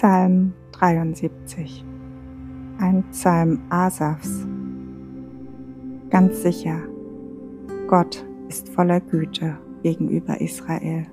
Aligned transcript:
Psalm 0.00 0.54
73 0.72 1.84
Ein 2.78 3.04
Psalm 3.10 3.60
Asafs. 3.68 4.46
Ganz 6.08 6.42
sicher, 6.42 6.78
Gott 7.86 8.24
ist 8.48 8.70
voller 8.70 9.00
Güte 9.00 9.58
gegenüber 9.82 10.40
Israel, 10.40 11.04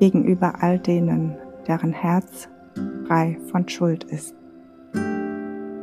gegenüber 0.00 0.64
all 0.64 0.80
denen, 0.80 1.36
deren 1.68 1.92
Herz 1.92 2.48
frei 3.06 3.38
von 3.52 3.68
Schuld 3.68 4.02
ist. 4.02 4.34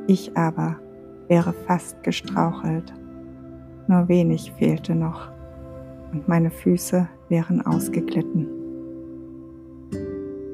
Ich 0.07 0.35
aber 0.35 0.75
wäre 1.29 1.53
fast 1.53 2.03
gestrauchelt, 2.03 2.93
nur 3.87 4.09
wenig 4.09 4.51
fehlte 4.59 4.93
noch, 4.93 5.31
und 6.11 6.27
meine 6.27 6.51
Füße 6.51 7.07
wären 7.29 7.65
ausgeglitten 7.65 8.56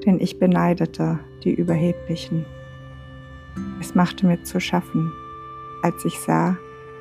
denn 0.06 0.20
ich 0.20 0.40
beneidete 0.40 1.20
die 1.44 1.54
Überheblichen. 1.54 2.46
Es 3.80 3.96
machte 3.96 4.26
mir 4.26 4.44
zu 4.44 4.60
schaffen, 4.60 5.12
als 5.82 6.06
ich 6.06 6.20
sah, 6.20 6.58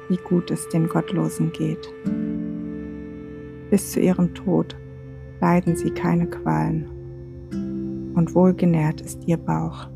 wie 0.09 0.17
gut 0.17 0.51
es 0.51 0.69
den 0.69 0.89
Gottlosen 0.89 1.53
geht. 1.53 1.93
Bis 3.71 3.93
zu 3.93 4.01
ihrem 4.01 4.35
Tod 4.35 4.77
leiden 5.41 5.77
sie 5.77 5.91
keine 5.91 6.27
Qualen, 6.29 6.89
und 8.15 8.35
wohlgenährt 8.35 9.01
ist 9.01 9.27
ihr 9.27 9.39
Bauch. 9.39 9.89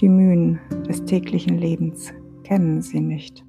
Die 0.00 0.08
Mühen 0.08 0.58
des 0.88 1.04
täglichen 1.04 1.58
Lebens 1.58 2.12
kennen 2.42 2.82
sie 2.82 3.00
nicht, 3.00 3.44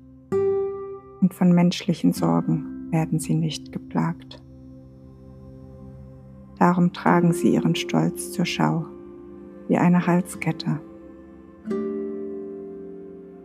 und 1.21 1.33
von 1.33 1.51
menschlichen 1.51 2.13
Sorgen 2.13 2.91
werden 2.91 3.19
sie 3.19 3.33
nicht 3.33 3.71
geplagt. 3.71 4.44
Darum 6.65 6.93
tragen 6.93 7.31
sie 7.31 7.53
ihren 7.53 7.75
Stolz 7.75 8.31
zur 8.31 8.45
Schau, 8.45 8.87
wie 9.67 9.77
eine 9.77 10.07
Halskette. 10.07 10.79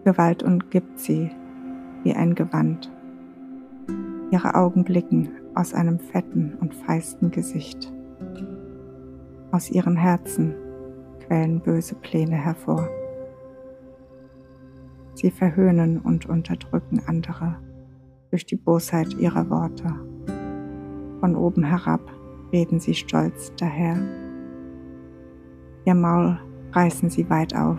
Gewalt 0.07 0.43
umgibt 0.43 0.99
sie 0.99 1.31
wie 2.03 2.15
ein 2.15 2.35
Gewand. 2.35 2.91
Ihre 4.31 4.55
Augen 4.55 4.85
blicken 4.85 5.29
aus 5.55 5.75
einem 5.75 5.99
fetten 5.99 6.55
und 6.63 6.75
feisten 6.75 7.31
Gesicht. 7.31 7.93
Aus 9.53 9.71
ihren 9.71 9.97
Herzen 9.97 10.55
quellen 11.27 11.61
böse 11.61 11.97
Pläne 11.97 12.37
hervor. 12.37 12.89
Sie 15.13 15.31
verhöhnen 15.31 15.99
und 15.99 16.25
unterdrücken 16.25 17.03
andere 17.05 17.57
durch 18.31 18.47
die 18.47 18.57
Bosheit 18.57 19.13
ihrer 19.13 19.51
Worte. 19.51 19.95
Von 21.21 21.37
oben 21.37 21.65
herab 21.65 22.01
reden 22.53 22.81
sie 22.81 22.95
stolz 22.95 23.53
daher. 23.59 23.97
Ihr 25.85 25.95
Maul 25.95 26.39
reißen 26.73 27.11
sie 27.11 27.29
weit 27.31 27.55
auf, 27.55 27.79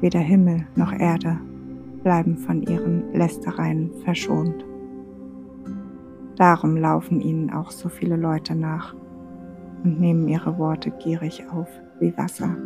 weder 0.00 0.20
Himmel 0.20 0.66
noch 0.76 0.92
Erde 0.92 1.38
bleiben 2.02 2.36
von 2.38 2.62
ihren 2.62 3.12
Lästereien 3.12 3.90
verschont. 4.04 4.64
Darum 6.36 6.76
laufen 6.76 7.20
ihnen 7.20 7.50
auch 7.50 7.70
so 7.70 7.88
viele 7.88 8.16
Leute 8.16 8.54
nach 8.54 8.94
und 9.84 10.00
nehmen 10.00 10.26
ihre 10.28 10.56
Worte 10.58 10.90
gierig 10.90 11.44
auf 11.52 11.68
wie 11.98 12.16
Wasser. 12.16 12.56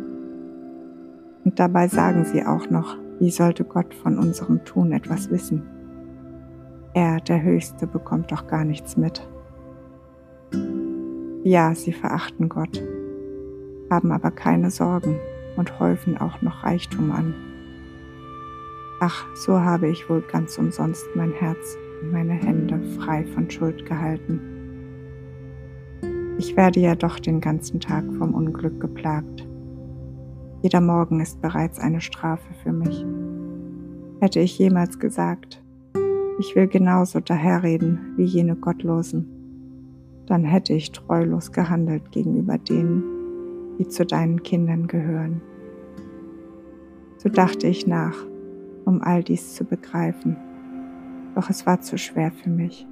Und 1.43 1.59
dabei 1.59 1.87
sagen 1.87 2.23
sie 2.23 2.45
auch 2.45 2.69
noch, 2.69 2.97
wie 3.19 3.29
sollte 3.29 3.63
Gott 3.63 3.93
von 3.93 4.17
unserem 4.17 4.63
Tun 4.65 4.91
etwas 4.91 5.29
wissen? 5.29 5.63
Er, 6.93 7.17
der 7.19 7.43
Höchste, 7.43 7.87
bekommt 7.87 8.31
doch 8.31 8.47
gar 8.47 8.63
nichts 8.63 8.95
mit. 8.95 9.27
Ja, 11.47 11.75
sie 11.75 11.93
verachten 11.93 12.49
Gott, 12.49 12.81
haben 13.91 14.11
aber 14.11 14.31
keine 14.31 14.71
Sorgen 14.71 15.19
und 15.57 15.79
häufen 15.79 16.17
auch 16.17 16.41
noch 16.41 16.63
Reichtum 16.63 17.11
an. 17.11 17.35
Ach, 18.99 19.27
so 19.35 19.59
habe 19.59 19.87
ich 19.87 20.09
wohl 20.09 20.21
ganz 20.21 20.57
umsonst 20.57 21.05
mein 21.13 21.33
Herz 21.33 21.77
und 22.01 22.11
meine 22.11 22.33
Hände 22.33 22.81
frei 22.97 23.27
von 23.27 23.47
Schuld 23.51 23.85
gehalten. 23.85 24.41
Ich 26.39 26.57
werde 26.57 26.79
ja 26.79 26.95
doch 26.95 27.19
den 27.19 27.41
ganzen 27.41 27.79
Tag 27.79 28.05
vom 28.17 28.33
Unglück 28.33 28.81
geplagt. 28.81 29.47
Jeder 30.63 30.81
Morgen 30.81 31.19
ist 31.19 31.43
bereits 31.43 31.77
eine 31.77 32.01
Strafe 32.01 32.55
für 32.63 32.73
mich. 32.73 33.05
Hätte 34.19 34.39
ich 34.39 34.57
jemals 34.57 34.97
gesagt, 34.97 35.63
ich 36.39 36.55
will 36.55 36.65
genauso 36.65 37.19
daherreden 37.19 38.15
wie 38.17 38.25
jene 38.25 38.55
Gottlosen, 38.55 39.34
dann 40.27 40.43
hätte 40.43 40.73
ich 40.73 40.91
treulos 40.91 41.51
gehandelt 41.51 42.11
gegenüber 42.11 42.57
denen, 42.57 43.03
die 43.77 43.87
zu 43.87 44.05
deinen 44.05 44.43
Kindern 44.43 44.87
gehören. 44.87 45.41
So 47.17 47.29
dachte 47.29 47.67
ich 47.67 47.87
nach, 47.87 48.15
um 48.85 49.01
all 49.01 49.23
dies 49.23 49.55
zu 49.55 49.65
begreifen, 49.65 50.37
doch 51.35 51.49
es 51.49 51.65
war 51.65 51.81
zu 51.81 51.97
schwer 51.97 52.31
für 52.31 52.49
mich. 52.49 52.87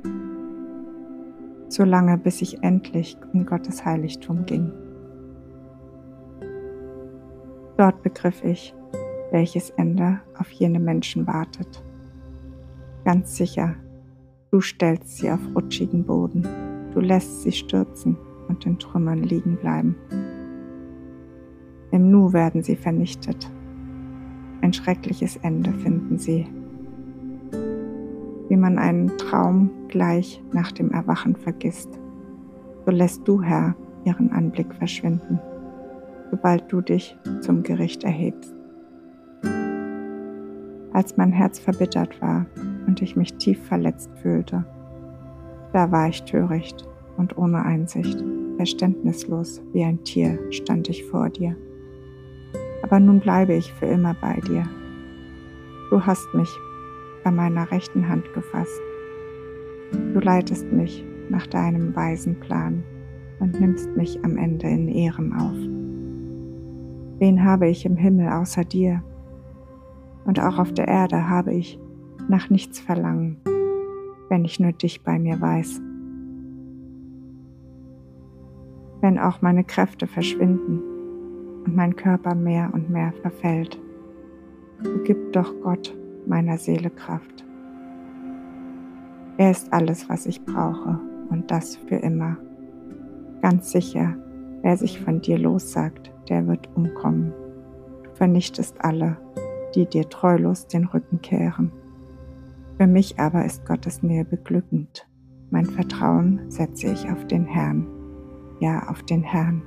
So 1.70 1.84
lange, 1.84 2.18
bis 2.18 2.42
ich 2.42 2.62
endlich 2.64 3.18
in 3.34 3.46
Gottes 3.46 3.84
Heiligtum 3.86 4.46
ging. 4.46 4.72
Dort 7.78 8.04
begriff 8.04 8.44
ich, 8.44 8.76
welches 9.32 9.72
Ende 9.72 10.20
auf 10.38 10.52
jene 10.52 10.80
Menschen 10.80 11.26
wartet. 11.26 11.84
Ganz 13.06 13.36
sicher, 13.36 13.76
du 14.52 14.62
stellst 14.62 15.18
sie 15.18 15.32
auf 15.32 15.40
rutschigen 15.56 16.06
Boden. 16.06 16.73
Du 16.94 17.00
lässt 17.00 17.42
sie 17.42 17.52
stürzen 17.52 18.18
und 18.48 18.66
in 18.66 18.78
Trümmern 18.78 19.24
liegen 19.24 19.58
bleiben. 19.58 19.96
Im 21.92 22.12
Nu 22.12 22.34
werden 22.34 22.62
sie 22.62 22.76
vernichtet. 22.76 23.52
Ein 24.62 24.74
schreckliches 24.74 25.38
Ende 25.38 25.74
finden 25.74 26.18
sie. 26.18 26.48
Wie 28.50 28.58
man 28.58 28.78
einen 28.78 29.18
Traum 29.18 29.70
gleich 29.88 30.42
nach 30.52 30.72
dem 30.72 30.92
Erwachen 30.92 31.36
vergisst, 31.36 31.90
so 32.86 32.92
lässt 32.92 33.28
du, 33.28 33.42
Herr, 33.42 33.76
ihren 34.06 34.32
Anblick 34.32 34.74
verschwinden, 34.74 35.40
sobald 36.30 36.72
du 36.72 36.82
dich 36.82 37.18
zum 37.42 37.64
Gericht 37.64 38.04
erhebst. 38.04 38.54
Als 40.94 41.18
mein 41.18 41.32
Herz 41.32 41.58
verbittert 41.60 42.22
war 42.22 42.46
und 42.86 43.02
ich 43.02 43.16
mich 43.16 43.34
tief 43.36 43.64
verletzt 43.66 44.12
fühlte, 44.22 44.66
da 45.74 45.92
war 45.92 46.08
ich 46.08 46.24
töricht 46.24 46.88
und 47.18 47.38
ohne 47.38 47.66
Einsicht, 47.66 48.24
verständnislos 48.58 49.62
wie 49.74 49.84
ein 49.84 50.04
Tier 50.04 50.40
stand 50.52 50.88
ich 50.88 51.04
vor 51.04 51.30
dir. 51.30 51.56
Aber 52.84 53.00
nun 53.00 53.20
bleibe 53.20 53.54
ich 53.54 53.74
für 53.74 53.88
immer 53.88 54.16
bei 54.22 54.40
dir. 54.48 54.66
Du 55.90 56.06
hast 56.06 56.34
mich 56.34 56.50
bei 57.24 57.32
meiner 57.32 57.70
rechten 57.72 58.08
Hand 58.08 58.32
gefasst. 58.34 58.80
Du 60.14 60.20
leitest 60.20 60.72
mich 60.72 61.04
nach 61.30 61.48
deinem 61.48 61.96
weisen 61.96 62.40
Plan 62.40 62.84
und 63.40 63.60
nimmst 63.60 63.96
mich 63.98 64.24
am 64.24 64.38
Ende 64.38 64.68
in 64.68 64.88
Ehren 64.88 65.34
auf. 65.34 65.58
Wen 67.20 67.44
habe 67.44 67.68
ich 67.68 67.86
im 67.86 67.96
Himmel 67.96 68.30
außer 68.30 68.64
dir? 68.64 69.04
Und 70.26 70.40
auch 70.40 70.60
auf 70.60 70.72
der 70.74 70.88
Erde 70.88 71.30
habe 71.30 71.54
ich 71.54 71.80
nach 72.28 72.50
nichts 72.50 72.80
verlangen 72.80 73.38
wenn 74.30 74.46
ich 74.46 74.60
nur 74.60 74.72
dich 74.72 75.04
bei 75.04 75.20
mir 75.20 75.40
weiß. 75.40 75.82
Wenn 79.02 79.20
auch 79.20 79.42
meine 79.42 79.64
Kräfte 79.64 80.08
verschwinden 80.08 80.82
und 81.66 81.76
mein 81.76 81.96
Körper 81.96 82.36
mehr 82.36 82.72
und 82.74 82.90
mehr 82.90 83.14
verfällt, 83.22 83.80
so 84.82 84.92
gib 85.04 85.34
doch 85.34 85.54
Gott 85.62 85.96
meiner 86.26 86.58
Seele 86.58 86.90
Kraft. 86.90 87.46
Er 89.38 89.52
ist 89.52 89.74
alles, 89.74 90.08
was 90.10 90.26
ich 90.26 90.44
brauche 90.46 91.00
und 91.30 91.50
das 91.50 91.76
für 91.76 91.96
immer. 91.96 92.38
Ganz 93.42 93.72
sicher, 93.72 94.16
wer 94.62 94.78
sich 94.78 95.02
von 95.02 95.22
dir 95.22 95.38
lossagt, 95.38 96.12
der 96.30 96.48
wird 96.48 96.70
umkommen. 96.76 97.34
Du 98.04 98.10
vernichtest 98.14 98.80
alle, 98.80 99.18
die 99.76 99.86
dir 99.86 100.08
treulos 100.08 100.68
den 100.68 100.86
Rücken 100.86 101.22
kehren. 101.22 101.72
Für 102.84 102.88
mich 102.88 103.18
aber 103.18 103.46
ist 103.46 103.66
Gottes 103.66 104.04
Nähe 104.04 104.26
beglückend. 104.26 105.08
Mein 105.52 105.66
Vertrauen 105.66 106.52
setze 106.52 106.88
ich 106.88 107.10
auf 107.10 107.26
den 107.28 107.46
Herrn, 107.46 107.88
ja 108.60 108.90
auf 108.90 109.04
den 109.04 109.24
Herrn. 109.24 109.62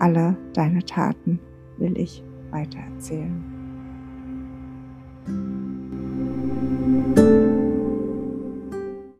Alle 0.00 0.36
deine 0.52 0.84
Taten 0.84 1.40
will 1.78 1.96
ich 1.96 2.22
weitererzählen. 2.50 3.42